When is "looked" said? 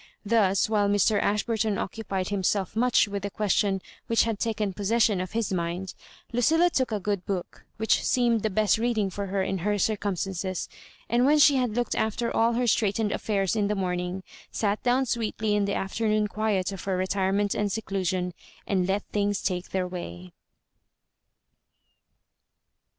11.75-11.93